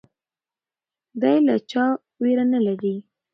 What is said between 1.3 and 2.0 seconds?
له چا